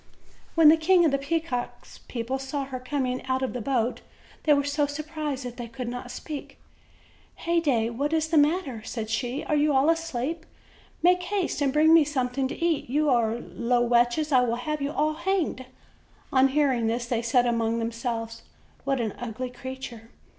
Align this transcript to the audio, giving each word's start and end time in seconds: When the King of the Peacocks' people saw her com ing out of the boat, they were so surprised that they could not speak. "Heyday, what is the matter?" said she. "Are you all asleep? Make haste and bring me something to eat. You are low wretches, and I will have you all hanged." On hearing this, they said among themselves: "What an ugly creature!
When 0.55 0.69
the 0.69 0.77
King 0.77 1.05
of 1.05 1.11
the 1.11 1.19
Peacocks' 1.19 1.99
people 2.07 2.39
saw 2.39 2.65
her 2.65 2.79
com 2.79 3.05
ing 3.05 3.23
out 3.27 3.43
of 3.43 3.53
the 3.53 3.61
boat, 3.61 4.01
they 4.45 4.53
were 4.55 4.63
so 4.63 4.87
surprised 4.87 5.45
that 5.45 5.57
they 5.57 5.67
could 5.67 5.87
not 5.87 6.09
speak. 6.09 6.57
"Heyday, 7.35 7.91
what 7.91 8.11
is 8.11 8.29
the 8.29 8.37
matter?" 8.39 8.81
said 8.83 9.11
she. 9.11 9.43
"Are 9.43 9.55
you 9.55 9.75
all 9.75 9.91
asleep? 9.91 10.47
Make 11.03 11.21
haste 11.21 11.61
and 11.61 11.71
bring 11.71 11.93
me 11.93 12.03
something 12.03 12.47
to 12.47 12.55
eat. 12.59 12.89
You 12.89 13.11
are 13.11 13.35
low 13.35 13.87
wretches, 13.87 14.31
and 14.31 14.41
I 14.43 14.49
will 14.49 14.55
have 14.55 14.81
you 14.81 14.91
all 14.91 15.13
hanged." 15.13 15.67
On 16.33 16.47
hearing 16.47 16.87
this, 16.87 17.05
they 17.05 17.21
said 17.21 17.45
among 17.45 17.77
themselves: 17.77 18.41
"What 18.83 18.99
an 18.99 19.13
ugly 19.19 19.51
creature! 19.51 20.09